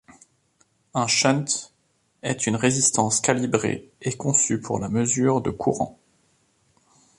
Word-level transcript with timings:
Un 0.95 1.05
shunt 1.05 1.45
est 2.23 2.47
une 2.47 2.55
résistance 2.55 3.21
calibrée 3.21 3.91
et 4.01 4.13
conçue 4.17 4.59
pour 4.59 4.79
la 4.79 4.89
mesure 4.89 5.41
de 5.41 5.51
courants. 5.51 5.99